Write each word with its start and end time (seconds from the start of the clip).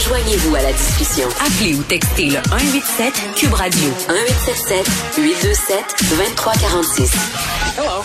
Joignez-vous 0.00 0.54
à 0.54 0.62
la 0.62 0.70
discussion. 0.70 1.26
Appelez 1.44 1.74
ou 1.74 1.82
textez 1.82 2.26
le 2.26 2.36
187 2.48 3.34
Cube 3.34 3.52
Radio 3.52 3.88
1877 3.88 5.18
827 5.18 5.78
2346. 6.08 7.16
Hello. 7.76 8.04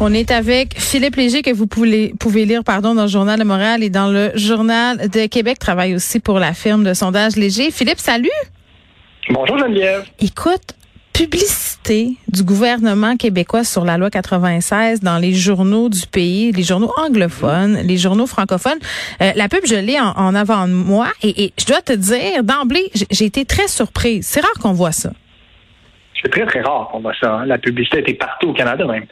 On 0.00 0.12
est 0.12 0.30
avec 0.30 0.78
Philippe 0.78 1.16
Léger 1.16 1.40
que 1.40 1.50
vous 1.50 1.66
pouvez, 1.66 2.12
pouvez 2.20 2.44
lire 2.44 2.62
pardon 2.62 2.94
dans 2.94 3.04
le 3.04 3.08
journal 3.08 3.38
de 3.38 3.44
Montréal 3.44 3.82
et 3.82 3.88
dans 3.88 4.08
le 4.08 4.32
journal 4.34 5.08
de 5.08 5.24
Québec. 5.28 5.58
Travaille 5.58 5.94
aussi 5.94 6.20
pour 6.20 6.38
la 6.38 6.52
firme 6.52 6.84
de 6.84 6.92
sondage 6.92 7.36
Léger. 7.36 7.70
Philippe, 7.70 8.00
salut. 8.00 8.28
Bonjour 9.30 9.56
Geneviève. 9.56 10.04
Écoute, 10.20 10.74
publicité 11.14 12.16
du 12.28 12.42
gouvernement 12.42 13.16
québécois 13.16 13.62
sur 13.62 13.84
la 13.84 13.96
loi 13.96 14.10
96 14.10 15.00
dans 15.00 15.18
les 15.18 15.32
journaux 15.32 15.88
du 15.88 16.06
pays, 16.08 16.50
les 16.50 16.64
journaux 16.64 16.92
anglophones, 16.96 17.76
les 17.84 17.96
journaux 17.96 18.26
francophones. 18.26 18.80
Euh, 19.22 19.30
la 19.36 19.48
pub, 19.48 19.60
je 19.64 19.76
l'ai 19.76 19.98
en, 19.98 20.34
avant 20.34 20.66
de 20.66 20.72
moi 20.72 21.06
et, 21.22 21.52
je 21.58 21.66
dois 21.66 21.80
te 21.82 21.92
dire, 21.92 22.42
d'emblée, 22.42 22.90
j'ai 23.10 23.24
été 23.24 23.44
très 23.44 23.68
surprise. 23.68 24.26
C'est 24.26 24.40
rare 24.40 24.54
qu'on 24.60 24.72
voit 24.72 24.92
ça. 24.92 25.10
C'est 26.20 26.30
très, 26.30 26.46
très 26.46 26.62
rare 26.62 26.88
qu'on 26.90 27.00
voit 27.00 27.14
ça. 27.20 27.32
Hein. 27.32 27.46
La 27.46 27.58
publicité 27.58 28.00
était 28.00 28.14
partout 28.14 28.48
au 28.48 28.52
Canada 28.52 28.84
même. 28.84 29.06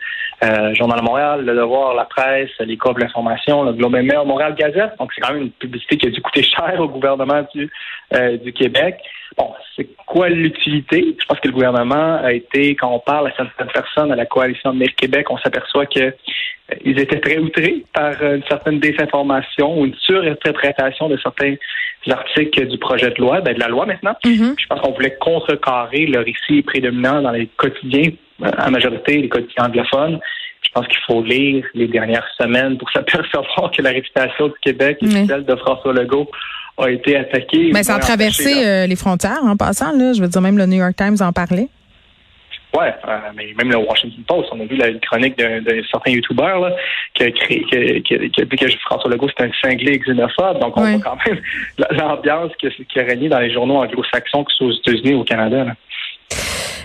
Euh, 0.45 0.75
Journal 0.75 0.99
de 0.99 1.05
Montréal, 1.05 1.45
Le 1.45 1.55
Devoir, 1.55 1.95
La 1.95 2.05
Presse, 2.05 2.51
les 2.59 2.77
de 2.77 3.01
l'information, 3.01 3.63
le 3.63 3.75
Globe 3.75 3.95
and 3.95 4.03
Mail, 4.03 4.27
Montréal 4.27 4.57
Gazette. 4.57 4.93
Donc, 4.99 5.13
c'est 5.15 5.21
quand 5.21 5.35
même 5.35 5.43
une 5.43 5.51
publicité 5.53 5.97
qui 5.97 6.07
a 6.09 6.11
dû 6.11 6.21
coûter 6.21 6.43
cher 6.57 6.75
au 6.81 6.89
gouvernement 6.89 7.47
du, 7.55 7.71
euh, 8.15 8.37
du 8.39 8.53
Québec. 8.53 8.97
Bon, 9.37 9.53
c'est 9.77 9.89
quoi 10.05 10.29
l'utilité? 10.29 11.17
Je 11.21 11.25
pense 11.27 11.39
que 11.39 11.47
le 11.47 11.55
gouvernement 11.55 12.21
a 12.23 12.33
été, 12.33 12.75
quand 12.75 12.91
on 12.93 12.99
parle 12.99 13.29
à 13.29 13.33
certaines 13.37 13.69
personnes 13.69 14.11
à 14.11 14.17
la 14.17 14.27
coalition 14.27 14.75
de 14.75 14.85
Québec, 14.87 15.31
on 15.31 15.39
s'aperçoit 15.39 15.87
que 15.87 16.01
euh, 16.01 16.13
ils 16.85 16.99
étaient 16.99 17.21
très 17.21 17.39
outrés 17.39 17.85
par 17.95 18.21
une 18.21 18.43
certaine 18.49 18.81
désinformation 18.81 19.81
ou 19.81 19.87
une 19.87 19.95
surinterprétation 19.95 21.09
de 21.09 21.19
certains 21.19 21.55
articles 22.11 22.67
du 22.67 22.79
projet 22.79 23.11
de 23.11 23.21
loi, 23.21 23.41
ben 23.41 23.55
de 23.55 23.61
la 23.61 23.69
loi 23.69 23.87
maintenant. 23.87 24.17
Mm-hmm. 24.25 24.55
Je 24.59 24.67
pense 24.67 24.81
qu'on 24.81 24.93
voulait 24.93 25.17
contrecarrer 25.21 26.07
le 26.07 26.19
récit 26.19 26.63
prédominant 26.63 27.23
dans 27.23 27.31
les 27.31 27.47
quotidiens, 27.47 28.11
en 28.43 28.71
majorité 28.71 29.23
les 29.23 29.29
quotidiens 29.29 29.67
anglophones. 29.67 30.19
Je 30.63 30.71
pense 30.73 30.87
qu'il 30.87 30.99
faut 31.07 31.23
lire 31.23 31.65
les 31.75 31.89
dernières 31.89 32.27
semaines 32.41 32.79
pour 32.79 32.91
s'apercevoir 32.93 33.71
que 33.77 33.83
la 33.83 33.91
réputation 33.91 34.49
du 34.49 34.55
Québec 34.63 34.99
et 35.03 35.27
celle 35.27 35.45
de 35.45 35.57
François 35.57 35.93
Legault 35.93 36.31
a 36.79 36.91
été 36.91 37.17
attaqué. 37.17 37.71
Mais 37.73 37.83
ça 37.83 37.97
a 37.97 37.99
traversé 37.99 38.67
euh, 38.67 38.87
les 38.87 38.97
frontières 38.97 39.45
en 39.45 39.57
passant. 39.57 39.93
Là. 39.93 40.13
Je 40.13 40.23
veux 40.23 40.29
dire, 40.29 40.41
même 40.41 40.57
le 40.57 40.67
New 40.67 40.79
York 40.79 40.97
Times 40.97 41.17
en 41.21 41.33
parlait. 41.33 41.69
Oui, 42.75 42.87
euh, 42.87 43.19
mais 43.37 43.53
même 43.59 43.71
le 43.71 43.77
Washington 43.77 44.25
Post, 44.27 44.49
on 44.53 44.61
a 44.61 44.65
vu 44.65 44.77
la 44.77 44.91
chronique 44.95 45.37
d'un 45.37 45.61
certain 45.91 46.11
YouTuber 46.11 46.55
qui 47.13 47.25
a 47.25 47.31
créé, 47.31 48.03
qui, 48.03 48.15
a 48.15 48.45
dit 48.45 48.57
que 48.57 48.67
François 48.81 49.11
Legault 49.11 49.29
c'est 49.37 49.45
un 49.45 49.51
cinglé 49.63 49.99
xénophobe. 49.99 50.59
Donc 50.59 50.75
on 50.79 50.81
voit 50.81 51.01
quand 51.01 51.19
même 51.27 51.39
l'ambiance 51.91 52.53
qui, 52.59 52.99
a 52.99 53.03
régné 53.03 53.29
dans 53.29 53.41
les 53.41 53.53
journaux 53.53 53.77
anglo-saxons 53.77 54.45
que 54.45 54.53
ce 54.53 54.57
soit 54.57 54.67
aux 54.69 54.73
États-Unis 54.73 55.11
et 55.11 55.15
au 55.15 55.25
Canada. 55.25 55.65
Là. 55.65 55.73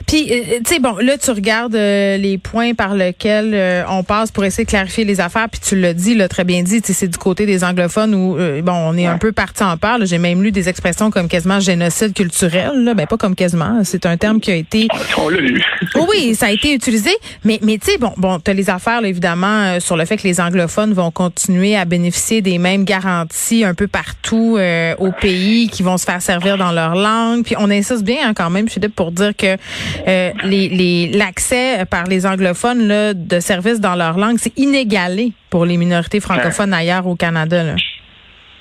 Puis, 0.07 0.31
euh, 0.31 0.59
tu 0.65 0.73
sais, 0.73 0.79
bon, 0.79 0.95
là, 1.01 1.17
tu 1.17 1.31
regardes 1.31 1.75
euh, 1.75 2.15
les 2.15 2.37
points 2.37 2.73
par 2.73 2.95
lesquels 2.95 3.51
euh, 3.53 3.83
on 3.89 4.03
passe 4.03 4.31
pour 4.31 4.45
essayer 4.45 4.63
de 4.63 4.69
clarifier 4.69 5.03
les 5.03 5.19
affaires, 5.19 5.49
puis 5.49 5.59
tu 5.59 5.77
l'as 5.77 5.93
dit, 5.93 6.15
là, 6.15 6.29
très 6.29 6.45
bien 6.45 6.63
dit, 6.63 6.81
c'est 6.81 7.09
du 7.09 7.17
côté 7.17 7.45
des 7.45 7.65
anglophones 7.65 8.15
où, 8.15 8.37
bon, 8.63 8.71
on 8.71 8.97
est 8.97 9.05
un 9.05 9.17
peu 9.17 9.33
parti 9.33 9.63
en 9.63 9.75
part. 9.75 9.99
J'ai 10.05 10.17
même 10.17 10.41
lu 10.41 10.51
des 10.51 10.69
expressions 10.69 11.11
comme 11.11 11.27
quasiment 11.27 11.59
génocide 11.59 12.13
culturel, 12.13 12.85
là, 12.85 12.93
ben 12.93 13.05
pas 13.05 13.17
comme 13.17 13.35
quasiment, 13.35 13.81
c'est 13.83 14.05
un 14.05 14.15
terme 14.15 14.39
qui 14.39 14.51
a 14.51 14.55
été... 14.55 14.87
On 15.17 15.27
l'a 15.27 15.41
lu. 15.41 15.61
oui, 16.07 16.35
ça 16.35 16.45
a 16.45 16.51
été 16.51 16.73
utilisé, 16.73 17.11
mais, 17.43 17.59
mais 17.61 17.77
tu 17.77 17.91
sais, 17.91 17.97
bon, 17.97 18.13
bon, 18.15 18.39
tu 18.39 18.51
as 18.51 18.53
les 18.53 18.69
affaires, 18.69 19.01
là, 19.01 19.09
évidemment, 19.09 19.77
sur 19.81 19.97
le 19.97 20.05
fait 20.05 20.15
que 20.15 20.23
les 20.23 20.39
anglophones 20.39 20.93
vont 20.93 21.11
continuer 21.11 21.75
à 21.75 21.83
bénéficier 21.83 22.41
des 22.41 22.59
mêmes 22.59 22.85
garanties 22.85 23.65
un 23.65 23.73
peu 23.73 23.87
partout 23.87 24.57
au 24.99 25.11
pays, 25.11 25.67
qui 25.67 25.83
vont 25.83 25.97
se 25.97 26.05
faire 26.05 26.21
servir 26.21 26.57
dans 26.57 26.71
leur 26.71 26.95
langue, 26.95 27.43
puis 27.43 27.55
on 27.59 27.69
insiste 27.69 28.03
bien 28.03 28.29
hein, 28.29 28.33
quand 28.33 28.49
même, 28.49 28.69
Philippe, 28.69 28.95
pour 28.95 29.11
dire 29.11 29.35
que 29.35 29.57
euh, 30.07 30.31
les 30.43 31.11
l'accès 31.13 31.85
par 31.89 32.05
les 32.05 32.25
anglophones 32.25 32.87
là, 32.87 33.13
de 33.13 33.39
services 33.39 33.79
dans 33.79 33.95
leur 33.95 34.17
langue, 34.17 34.37
c'est 34.37 34.57
inégalé 34.57 35.31
pour 35.49 35.65
les 35.65 35.77
minorités 35.77 36.19
francophones 36.19 36.73
ailleurs 36.73 37.07
au 37.07 37.15
Canada. 37.15 37.63
Là. 37.63 37.75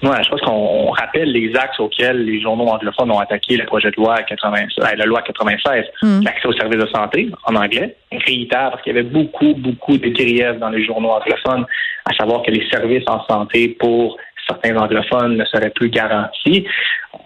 Ouais, 0.02 0.22
je 0.22 0.28
pense 0.28 0.40
qu'on 0.42 0.90
rappelle 0.90 1.32
les 1.32 1.56
axes 1.56 1.80
auxquels 1.80 2.24
les 2.24 2.40
journaux 2.40 2.66
anglophones 2.66 3.10
ont 3.10 3.18
attaqué 3.18 3.56
le 3.56 3.64
projet 3.64 3.90
de 3.90 3.96
loi 3.96 4.22
96, 4.22 4.68
euh, 4.78 4.94
la 4.94 5.06
loi 5.06 5.22
96, 5.22 5.84
hmm. 6.02 6.22
l'accès 6.22 6.46
aux 6.46 6.52
services 6.52 6.80
de 6.80 6.88
santé 6.88 7.30
en 7.44 7.54
anglais, 7.54 7.96
réitère 8.12 8.70
parce 8.72 8.82
qu'il 8.82 8.94
y 8.94 8.98
avait 8.98 9.08
beaucoup, 9.08 9.54
beaucoup 9.54 9.96
de 9.96 10.08
griefs 10.10 10.58
dans 10.58 10.68
les 10.68 10.84
journaux 10.84 11.10
anglophones, 11.10 11.64
à 12.04 12.14
savoir 12.14 12.42
que 12.42 12.50
les 12.50 12.68
services 12.68 13.04
en 13.06 13.24
santé 13.26 13.76
pour 13.80 14.18
certains 14.46 14.76
anglophones 14.76 15.36
ne 15.36 15.44
seraient 15.46 15.70
plus 15.70 15.88
garantis. 15.88 16.66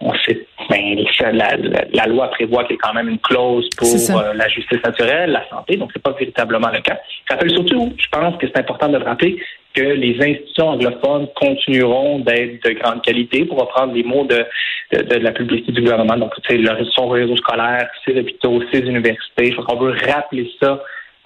On 0.01 0.15
sait, 0.25 0.47
ben, 0.71 1.05
la, 1.33 1.57
la, 1.93 2.07
loi 2.07 2.29
prévoit 2.29 2.63
qu'il 2.65 2.73
y 2.73 2.75
ait 2.75 2.81
quand 2.81 2.95
même 2.95 3.09
une 3.09 3.19
clause 3.19 3.69
pour 3.77 3.89
euh, 3.89 4.33
la 4.35 4.49
justice 4.49 4.79
naturelle, 4.85 5.33
la 5.33 5.49
santé, 5.49 5.77
donc 5.77 5.91
c'est 5.93 6.03
pas 6.03 6.13
véritablement 6.13 6.71
le 6.73 6.81
cas. 6.81 6.99
Je 7.29 7.35
rappelle 7.35 7.51
surtout, 7.51 7.93
je 7.99 8.07
pense 8.11 8.37
que 8.39 8.47
c'est 8.47 8.59
important 8.59 8.89
de 8.89 8.99
le 8.99 9.05
rappeler, 9.05 9.37
que 9.75 9.83
les 9.83 10.17
institutions 10.21 10.69
anglophones 10.69 11.27
continueront 11.35 12.21
d'être 12.21 12.65
de 12.65 12.71
grande 12.75 13.03
qualité, 13.03 13.45
pour 13.45 13.59
reprendre 13.59 13.95
les 13.95 14.05
mots 14.05 14.25
de, 14.25 14.45
de, 14.93 15.17
la 15.17 15.33
publicité 15.33 15.73
du 15.73 15.83
gouvernement. 15.83 16.17
Donc, 16.17 16.33
sais, 16.49 16.61
son 16.95 17.09
réseau 17.09 17.37
scolaire, 17.37 17.89
ses 18.05 18.19
hôpitaux, 18.19 18.63
ses 18.73 18.81
universités. 18.81 19.51
Je 19.51 19.57
pense 19.57 19.67
qu'on 19.67 19.79
veut 19.79 19.97
rappeler 20.07 20.51
ça 20.63 20.81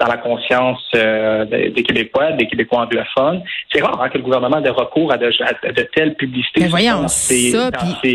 dans 0.04 0.12
la 0.12 0.18
conscience 0.18 0.82
euh, 0.94 1.44
des 1.44 1.82
Québécois, 1.82 2.32
des 2.32 2.46
Québécois 2.46 2.80
anglophones. 2.80 3.42
C'est 3.72 3.82
rare 3.82 4.00
hein, 4.00 4.08
que 4.08 4.18
le 4.18 4.24
gouvernement 4.24 4.62
ait 4.62 4.70
recours 4.70 5.12
à 5.12 5.16
de, 5.18 5.30
telles 5.94 6.14
publicités 6.14 6.62
mais 6.62 6.68
voyons, 6.68 7.02
dans, 7.02 7.08
ça, 7.08 7.70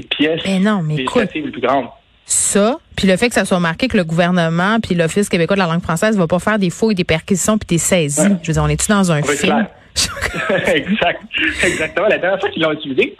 pièces 0.09 0.41
mais 0.45 0.59
non, 0.59 0.81
mais 0.83 0.97
les 0.97 1.41
plus 1.41 1.61
grandes. 1.61 1.88
Ça, 2.25 2.77
puis 2.95 3.07
le 3.07 3.17
fait 3.17 3.29
que 3.29 3.33
ça 3.33 3.44
soit 3.44 3.59
marqué 3.59 3.88
que 3.88 3.97
le 3.97 4.03
gouvernement 4.03 4.79
puis 4.79 4.94
l'Office 4.94 5.29
québécois 5.29 5.55
de 5.55 5.61
la 5.61 5.67
langue 5.67 5.81
française 5.81 6.16
va 6.17 6.27
pas 6.27 6.39
faire 6.39 6.59
des 6.59 6.69
fouilles, 6.69 6.95
des 6.95 7.03
perquisitions 7.03 7.57
puis 7.57 7.67
des 7.67 7.77
saisies. 7.79 8.35
Je 8.44 8.47
veux 8.47 8.53
dire, 8.53 8.63
on 8.63 8.67
est-tu 8.67 8.88
dans 8.91 9.11
un 9.11 9.23
film? 9.23 9.67
exact. 10.67 11.23
Exactement. 11.63 12.07
La 12.07 12.19
dernière 12.19 12.39
fois 12.39 12.50
qu'ils 12.50 12.61
l'ont 12.61 12.71
utilisé, 12.71 13.16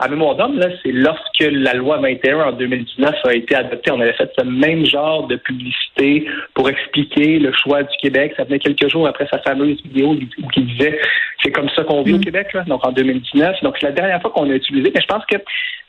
à 0.00 0.08
mémoire 0.08 0.34
d'homme, 0.34 0.58
là, 0.58 0.68
c'est 0.82 0.92
lorsque 0.92 1.40
la 1.40 1.74
loi 1.74 1.98
21 1.98 2.40
en 2.40 2.52
2019 2.52 3.16
a 3.22 3.34
été 3.34 3.54
adoptée, 3.54 3.90
on 3.90 4.00
avait 4.00 4.14
fait 4.14 4.30
ce 4.36 4.44
même 4.44 4.86
genre 4.86 5.26
de 5.26 5.36
publicité 5.36 6.26
pour 6.54 6.70
expliquer 6.70 7.38
le 7.38 7.52
choix 7.52 7.82
du 7.82 7.94
Québec. 8.00 8.32
Ça 8.34 8.44
venait 8.44 8.58
quelques 8.58 8.88
jours 8.88 9.06
après 9.06 9.28
sa 9.30 9.38
fameuse 9.40 9.78
vidéo 9.82 10.16
qui 10.54 10.62
disait 10.62 10.98
c'est 11.42 11.50
comme 11.50 11.68
ça 11.76 11.84
qu'on 11.84 12.02
vit 12.02 12.14
au 12.14 12.16
mm. 12.16 12.24
Québec, 12.24 12.52
là, 12.54 12.64
donc 12.66 12.86
en 12.86 12.92
2019. 12.92 13.56
Donc 13.62 13.76
c'est 13.78 13.86
la 13.88 13.92
dernière 13.92 14.22
fois 14.22 14.30
qu'on 14.30 14.48
a 14.50 14.54
utilisé, 14.54 14.90
mais 14.94 15.02
je 15.02 15.06
pense 15.06 15.24
que 15.26 15.36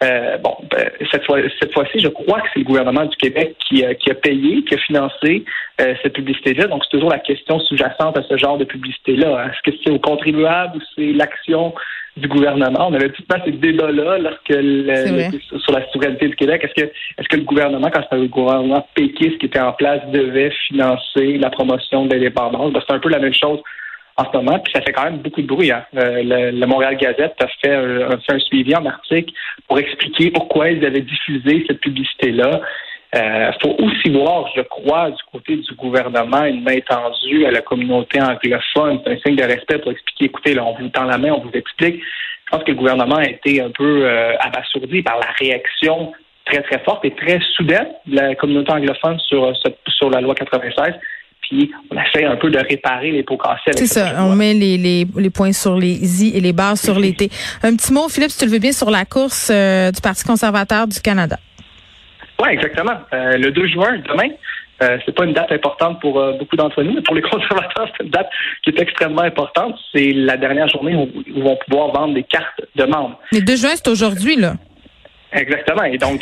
euh, 0.03 0.37
bon, 0.39 0.57
ben, 0.69 0.89
cette 1.09 1.25
fois 1.25 1.39
cette 1.61 1.71
fois-ci, 1.71 1.99
je 1.99 2.09
crois 2.09 2.41
que 2.41 2.47
c'est 2.53 2.59
le 2.59 2.65
gouvernement 2.65 3.05
du 3.05 3.15
Québec 3.15 3.55
qui, 3.65 3.85
a, 3.85 3.95
qui 3.95 4.11
a 4.11 4.15
payé, 4.15 4.63
qui 4.65 4.75
a 4.75 4.77
financé 4.77 5.45
euh, 5.79 5.93
cette 6.03 6.13
publicité-là. 6.13 6.67
Donc 6.67 6.83
c'est 6.83 6.97
toujours 6.97 7.11
la 7.11 7.19
question 7.19 7.59
sous-jacente 7.59 8.17
à 8.17 8.23
ce 8.23 8.35
genre 8.35 8.57
de 8.57 8.65
publicité-là. 8.65 9.47
Est-ce 9.47 9.71
que 9.71 9.77
c'est 9.81 9.89
au 9.89 9.99
contribuable 9.99 10.77
ou 10.77 10.81
c'est 10.97 11.13
l'action 11.13 11.73
du 12.17 12.27
gouvernement. 12.27 12.87
On 12.89 12.93
avait 12.93 13.09
tout 13.09 13.23
le 13.27 13.33
temps 13.33 13.43
ces 13.45 13.51
débats-là 13.51 14.17
lorsque 14.17 14.49
le, 14.49 15.29
sur 15.59 15.71
la 15.71 15.89
souveraineté 15.91 16.27
du 16.27 16.35
Québec. 16.35 16.63
Est-ce 16.63 16.83
que 16.83 16.91
est-ce 17.17 17.27
que 17.27 17.37
le 17.37 17.43
gouvernement, 17.43 17.89
quand 17.89 18.03
c'était 18.03 18.17
le 18.17 18.27
gouvernement 18.27 18.85
péquiste 18.95 19.37
qui 19.37 19.45
était 19.45 19.59
en 19.59 19.73
place, 19.73 20.01
devait 20.11 20.51
financer 20.67 21.37
la 21.37 21.49
promotion 21.49 22.05
de 22.05 22.13
l'indépendance? 22.13 22.73
Ben, 22.73 22.81
c'est 22.85 22.93
un 22.93 22.99
peu 22.99 23.09
la 23.09 23.19
même 23.19 23.33
chose 23.33 23.59
en 24.17 24.25
ce 24.29 24.37
moment, 24.37 24.59
puis 24.59 24.73
ça 24.73 24.81
fait 24.81 24.91
quand 24.91 25.05
même 25.05 25.17
beaucoup 25.17 25.41
de 25.41 25.47
bruit. 25.47 25.71
Hein. 25.71 25.85
Euh, 25.95 26.51
le, 26.51 26.65
Montréal 26.65 26.97
Gazette 26.97 27.35
a 27.41 27.47
fait, 27.47 27.73
a 27.73 28.17
fait 28.17 28.33
un 28.33 28.39
suivi 28.39 28.75
en 28.75 28.85
article 28.85 29.33
pour 29.67 29.79
expliquer 29.79 30.31
pourquoi 30.31 30.69
ils 30.69 30.85
avaient 30.85 31.01
diffusé 31.01 31.63
cette 31.67 31.79
publicité-là. 31.79 32.61
Il 33.13 33.19
euh, 33.19 33.51
faut 33.61 33.75
aussi 33.79 34.09
voir, 34.09 34.45
je 34.55 34.61
crois, 34.61 35.11
du 35.11 35.21
côté 35.31 35.57
du 35.57 35.75
gouvernement, 35.75 36.45
une 36.45 36.63
main 36.63 36.79
tendue 36.87 37.45
à 37.45 37.51
la 37.51 37.61
communauté 37.61 38.21
anglophone. 38.21 39.01
C'est 39.03 39.11
un 39.11 39.17
signe 39.19 39.35
de 39.35 39.43
respect 39.43 39.79
pour 39.79 39.91
expliquer, 39.91 40.25
écoutez, 40.25 40.53
là, 40.53 40.63
on 40.63 40.75
vous 40.75 40.87
tend 40.89 41.03
la 41.03 41.17
main, 41.17 41.31
on 41.33 41.41
vous 41.41 41.51
explique. 41.53 41.99
Je 41.99 42.51
pense 42.51 42.63
que 42.63 42.71
le 42.71 42.77
gouvernement 42.77 43.17
a 43.17 43.27
été 43.27 43.61
un 43.61 43.69
peu 43.69 44.05
euh, 44.05 44.33
abasourdi 44.39 45.01
par 45.01 45.19
la 45.19 45.27
réaction 45.37 46.13
très, 46.45 46.61
très 46.61 46.79
forte 46.79 47.03
et 47.03 47.11
très 47.11 47.39
soudaine 47.55 47.87
de 48.07 48.15
la 48.15 48.35
communauté 48.35 48.71
anglophone 48.71 49.19
sur, 49.19 49.53
sur 49.87 50.09
la 50.09 50.21
loi 50.21 50.33
96 50.33 50.93
puis 51.41 51.71
on 51.89 51.97
essaie 51.97 52.23
un 52.23 52.35
peu 52.35 52.49
de 52.49 52.59
réparer 52.59 53.11
les 53.11 53.23
pots 53.23 53.37
cassés. 53.37 53.71
C'est 53.75 53.87
ça, 53.87 54.13
on 54.19 54.35
met 54.35 54.53
les, 54.53 54.77
les, 54.77 55.07
les, 55.17 55.29
points 55.29 55.53
sur 55.53 55.75
les 55.75 56.23
i 56.23 56.37
et 56.37 56.39
les 56.39 56.53
barres 56.53 56.77
sur 56.77 56.99
les 56.99 57.13
t. 57.13 57.29
Un 57.63 57.75
petit 57.75 57.91
mot, 57.91 58.07
Philippe, 58.09 58.31
si 58.31 58.37
tu 58.37 58.45
le 58.45 58.51
veux 58.51 58.59
bien, 58.59 58.71
sur 58.71 58.89
la 58.89 59.05
course 59.05 59.49
euh, 59.51 59.91
du 59.91 60.01
Parti 60.01 60.23
conservateur 60.23 60.87
du 60.87 61.01
Canada. 61.01 61.37
Oui, 62.41 62.49
exactement. 62.49 62.97
Euh, 63.13 63.37
le 63.37 63.51
2 63.51 63.67
juin, 63.67 63.97
demain, 64.09 64.29
euh, 64.81 64.97
c'est 65.05 65.13
pas 65.13 65.25
une 65.25 65.33
date 65.33 65.51
importante 65.51 66.01
pour 66.01 66.19
euh, 66.19 66.33
beaucoup 66.39 66.55
d'entre 66.55 66.81
nous, 66.81 66.93
mais 66.95 67.01
pour 67.01 67.13
les 67.13 67.21
conservateurs, 67.33 67.87
c'est 67.95 68.03
une 68.03 68.09
date 68.09 68.29
qui 68.63 68.71
est 68.71 68.81
extrêmement 68.81 69.21
importante. 69.21 69.75
C'est 69.93 70.11
la 70.11 70.37
dernière 70.37 70.67
journée 70.67 70.95
où 70.95 71.07
ils 71.27 71.43
vont 71.43 71.57
pouvoir 71.67 71.91
vendre 71.91 72.15
des 72.15 72.23
cartes 72.23 72.61
de 72.75 72.85
membres. 72.85 73.19
Le 73.31 73.41
2 73.41 73.55
juin, 73.55 73.69
c'est 73.75 73.87
aujourd'hui, 73.87 74.37
là. 74.37 74.53
Exactement. 75.33 75.83
Et 75.83 75.97
donc, 75.97 76.21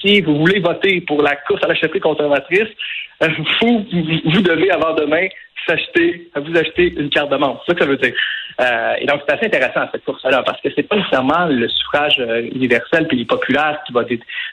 si 0.00 0.20
vous 0.20 0.36
voulez 0.38 0.60
voter 0.60 1.00
pour 1.00 1.22
la 1.22 1.36
course 1.36 1.64
à 1.64 1.68
la 1.68 1.74
chefferie 1.74 2.00
conservatrice, 2.00 2.68
euh, 3.22 3.28
vous, 3.60 4.42
devez, 4.42 4.70
avant 4.70 4.94
demain, 4.94 5.26
s'acheter, 5.66 6.28
vous 6.34 6.56
acheter 6.56 6.92
une 6.96 7.08
carte 7.08 7.30
de 7.30 7.36
membre. 7.36 7.62
C'est 7.64 7.72
ça 7.72 7.78
que 7.78 7.84
ça 7.84 7.90
veut 7.90 7.96
dire. 7.96 8.14
Euh, 8.60 8.94
et 8.98 9.06
donc, 9.06 9.22
c'est 9.26 9.34
assez 9.34 9.46
intéressant, 9.46 9.88
cette 9.90 10.04
course-là, 10.04 10.42
parce 10.42 10.60
que 10.60 10.68
c'est 10.74 10.82
pas 10.82 10.96
nécessairement 10.96 11.46
le 11.46 11.68
suffrage 11.68 12.16
euh, 12.18 12.48
universel 12.52 13.06
puis 13.08 13.24
populaire 13.24 13.78
qui 13.86 13.92
va 13.92 14.02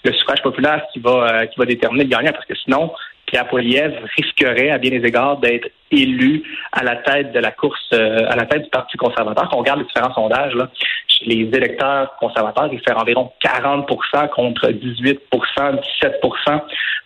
le 0.03 0.13
suffrage 0.13 0.41
populaire 0.41 0.85
qui 0.93 0.99
va 0.99 1.47
qui 1.47 1.59
va 1.59 1.65
déterminer 1.65 2.05
le 2.05 2.09
gagnant, 2.09 2.31
parce 2.31 2.45
que 2.45 2.55
sinon, 2.55 2.93
Pierre 3.29 3.47
Poilievre 3.47 3.95
risquerait, 4.17 4.71
à 4.71 4.79
bien 4.79 4.89
des 4.89 5.05
égards, 5.05 5.37
d'être 5.37 5.69
élu 5.91 6.43
à 6.71 6.83
la 6.83 6.95
tête 6.95 7.31
de 7.31 7.39
la 7.39 7.51
course, 7.51 7.91
à 7.91 8.35
la 8.35 8.45
tête 8.45 8.63
du 8.63 8.69
Parti 8.69 8.97
conservateur. 8.97 9.47
Quand 9.49 9.57
on 9.57 9.59
regarde 9.59 9.79
les 9.79 9.85
différents 9.85 10.13
sondages, 10.13 10.55
là, 10.55 10.69
chez 11.07 11.25
les 11.25 11.49
électeurs 11.55 12.15
conservateurs, 12.19 12.69
il 12.71 12.79
fait 12.79 12.93
environ 12.93 13.31
40% 13.43 14.29
contre 14.29 14.69
18% 14.69 15.19
17% 15.59 16.61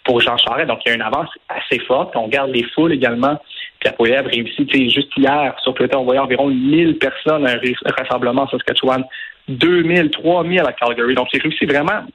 pour 0.05 0.21
Jean 0.21 0.37
Charest. 0.37 0.67
Donc, 0.67 0.79
il 0.85 0.89
y 0.89 0.91
a 0.93 0.95
une 0.95 1.01
avance 1.01 1.29
assez 1.49 1.79
forte. 1.79 2.15
On 2.15 2.23
regarde 2.23 2.51
les 2.51 2.63
foules 2.73 2.93
également. 2.93 3.37
Pierre 3.79 3.95
Poilievre 3.95 4.29
réussit, 4.29 4.71
juste 4.71 5.11
hier, 5.17 5.53
sur 5.61 5.73
Twitter, 5.73 5.97
on 5.97 6.05
voyait 6.05 6.21
environ 6.21 6.47
1000 6.47 6.99
personnes 6.99 7.45
à 7.45 7.51
un 7.51 7.93
rassemblement 7.97 8.47
sur 8.47 8.57
Saskatchewan, 8.59 9.03
2000, 9.49 10.09
3000 10.11 10.61
à 10.61 10.71
Calgary. 10.71 11.15
Donc, 11.15 11.27
il 11.33 11.41
réussit 11.41 11.69
vraiment 11.69 12.05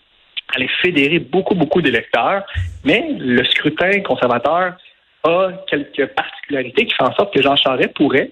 aller 0.55 0.69
fédérer 0.83 1.19
beaucoup, 1.19 1.55
beaucoup 1.55 1.83
d'électeurs. 1.83 2.45
Mais 2.85 3.09
le 3.19 3.45
scrutin 3.45 4.00
conservateur 4.00 4.77
a 5.25 5.49
quelques 5.69 6.06
particularités 6.15 6.87
qui 6.87 6.95
font 6.95 7.06
en 7.06 7.15
sorte 7.15 7.35
que 7.35 7.43
Jean 7.43 7.56
Charest 7.56 7.95
pourrait, 7.95 8.31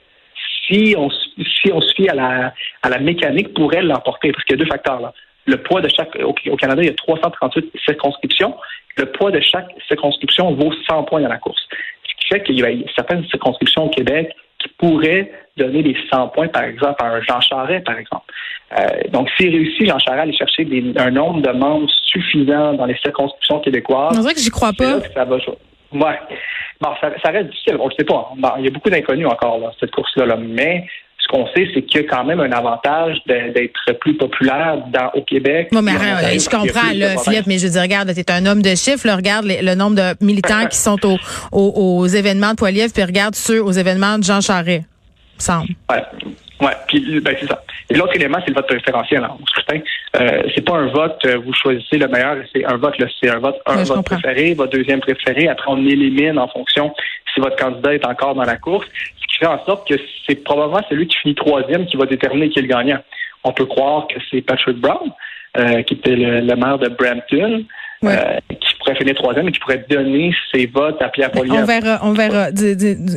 si 0.66 0.94
on, 0.96 1.10
si 1.10 1.72
on 1.72 1.80
se 1.80 1.94
fie 1.94 2.08
à 2.08 2.14
la, 2.14 2.54
à 2.82 2.88
la 2.88 2.98
mécanique, 2.98 3.54
pourrait 3.54 3.82
l'emporter. 3.82 4.32
Parce 4.32 4.44
qu'il 4.44 4.58
y 4.58 4.60
a 4.60 4.64
deux 4.64 4.70
facteurs 4.70 5.00
là. 5.00 5.12
Le 5.48 5.62
poids 5.62 5.80
de 5.80 5.88
chaque, 5.88 6.16
au, 6.24 6.32
Canada, 6.56 6.82
il 6.82 6.86
y 6.86 6.90
a 6.90 6.94
338 6.94 7.72
circonscriptions. 7.84 8.56
Le 8.96 9.06
poids 9.12 9.30
de 9.30 9.40
chaque 9.40 9.68
circonscription 9.86 10.52
vaut 10.54 10.72
100 10.88 11.04
points 11.04 11.20
dans 11.20 11.28
la 11.28 11.38
course. 11.38 11.68
Ce 12.02 12.14
qui 12.16 12.26
fait 12.34 12.42
qu'il 12.42 12.58
y 12.58 12.64
a 12.64 12.92
certaines 12.96 13.24
circonscriptions 13.26 13.84
au 13.84 13.90
Québec 13.90 14.34
qui 14.58 14.68
pourraient 14.76 15.30
donner 15.56 15.82
des 15.82 15.96
100 16.10 16.28
points, 16.28 16.48
par 16.48 16.64
exemple, 16.64 16.96
à 17.02 17.06
un 17.06 17.20
Jean 17.22 17.40
Charest, 17.40 17.84
par 17.84 17.98
exemple. 17.98 18.24
Euh, 18.78 19.08
donc, 19.10 19.28
s'il 19.36 19.50
réussit, 19.50 19.86
Jean 19.86 19.98
Charest, 19.98 20.18
à 20.18 20.22
aller 20.22 20.36
chercher 20.36 20.66
un 20.96 21.10
nombre 21.10 21.40
de 21.40 21.50
membres 21.50 21.88
suffisant 22.04 22.74
dans 22.74 22.86
les 22.86 22.96
circonscriptions 22.98 23.60
québécoises. 23.60 24.16
On 24.16 24.20
dirait 24.20 24.34
que 24.34 24.40
j'y 24.40 24.50
crois 24.50 24.72
pas. 24.72 25.00
Ça 25.14 25.24
va, 25.24 25.36
ouais. 25.36 26.18
Bon, 26.80 26.90
ça, 27.00 27.30
reste 27.30 27.50
difficile. 27.50 27.76
On 27.80 27.88
ne 27.88 27.92
sait 27.92 28.04
pas. 28.04 28.32
il 28.58 28.64
y 28.64 28.68
a 28.68 28.70
beaucoup 28.70 28.90
d'inconnus 28.90 29.26
encore 29.26 29.60
dans 29.60 29.72
cette 29.80 29.92
course-là. 29.92 30.26
Là. 30.26 30.36
Mais 30.36 30.86
ce 31.18 31.28
qu'on 31.28 31.46
sait, 31.48 31.68
c'est 31.74 31.82
qu'il 31.82 32.02
y 32.02 32.04
a 32.04 32.08
quand 32.08 32.24
même 32.24 32.40
un 32.40 32.52
avantage 32.52 33.16
d'être 33.26 33.98
plus 34.00 34.16
populaire 34.16 34.78
dans, 34.92 35.10
au 35.14 35.22
Québec. 35.22 35.68
mais 35.72 35.92
je 36.38 36.48
comprends, 36.48 36.92
là, 36.94 37.16
Philippe, 37.18 37.46
mais 37.46 37.58
je 37.58 37.66
dis, 37.66 37.80
regarde, 37.80 38.12
tu 38.12 38.20
es 38.20 38.30
un 38.30 38.46
homme 38.46 38.62
de 38.62 38.74
chiffres, 38.74 39.08
regarde 39.10 39.46
le 39.46 39.74
nombre 39.74 39.96
de 39.96 40.24
militants 40.24 40.66
qui 40.66 40.76
sont 40.76 40.98
aux, 41.52 42.06
événements 42.06 42.50
de 42.50 42.56
Poiliev, 42.56 42.92
puis 42.92 43.02
regarde 43.02 43.34
ceux 43.34 43.62
aux 43.62 43.72
événements 43.72 44.18
de 44.18 44.24
Jean 44.24 44.40
Charest, 44.40 44.84
semble. 45.38 45.68
Ouais. 45.90 46.02
Ouais, 46.58 46.72
puis 46.88 47.20
ben 47.20 47.36
c'est 47.38 47.46
ça. 47.46 47.62
Et 47.90 47.94
l'autre 47.94 48.14
élément, 48.14 48.38
c'est 48.40 48.48
le 48.48 48.54
vote 48.54 48.66
préférentiel 48.66 49.22
en 49.24 49.38
scrutin. 49.46 49.80
Euh, 50.18 50.42
c'est 50.54 50.64
pas 50.64 50.76
un 50.76 50.86
vote, 50.86 51.18
euh, 51.26 51.36
vous 51.44 51.52
choisissez 51.52 51.98
le 51.98 52.08
meilleur, 52.08 52.36
c'est 52.50 52.64
un 52.64 52.78
vote, 52.78 52.94
c'est 53.20 53.28
un 53.28 53.38
vote, 53.38 53.56
un 53.66 53.82
vote 53.82 54.06
préféré, 54.06 54.54
votre 54.54 54.72
deuxième 54.72 55.00
préféré. 55.00 55.48
Après, 55.48 55.66
on 55.68 55.84
élimine 55.84 56.38
en 56.38 56.48
fonction 56.48 56.94
si 57.34 57.40
votre 57.40 57.56
candidat 57.56 57.94
est 57.94 58.06
encore 58.06 58.34
dans 58.34 58.44
la 58.44 58.56
course 58.56 58.86
fait 59.38 59.46
en 59.46 59.64
sorte 59.64 59.88
que 59.88 59.94
c'est 60.26 60.42
probablement 60.44 60.82
celui 60.88 61.06
qui 61.06 61.16
finit 61.18 61.34
troisième 61.34 61.86
qui 61.86 61.96
va 61.96 62.06
déterminer 62.06 62.48
qui 62.48 62.58
est 62.58 62.62
le 62.62 62.68
gagnant. 62.68 62.98
On 63.44 63.52
peut 63.52 63.66
croire 63.66 64.06
que 64.08 64.18
c'est 64.30 64.40
Patrick 64.40 64.78
Brown, 64.78 65.10
euh, 65.58 65.82
qui 65.82 65.94
était 65.94 66.16
le, 66.16 66.56
maire 66.56 66.78
de 66.78 66.88
Brampton, 66.88 67.64
euh, 68.04 68.38
qui 68.48 68.74
pourrait 68.86 68.98
finir 68.98 69.14
troisième 69.14 69.48
et 69.48 69.52
qui 69.52 69.58
pourrait 69.58 69.84
donner 69.88 70.32
ses 70.52 70.66
votes 70.66 71.00
à 71.00 71.08
Pierre 71.08 71.30
Poilievre. 71.30 71.58
On 71.58 71.64
verra, 71.64 71.98
on 72.02 72.12
verra. 72.12 72.48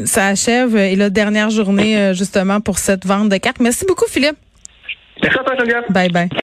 Ça 0.06 0.28
achève 0.28 0.76
et 0.76 0.96
la 0.96 1.10
dernière 1.10 1.50
journée 1.50 1.98
euh, 1.98 2.14
justement 2.14 2.60
pour 2.62 2.78
cette 2.78 3.06
vente 3.06 3.30
de 3.30 3.38
cartes. 3.38 3.60
Merci 3.60 3.86
beaucoup, 3.88 4.06
Philippe. 4.08 4.38
Merci 5.22 5.38
à 5.40 5.44
toi. 5.44 5.56
Bye 5.90 6.10
bye. 6.10 6.30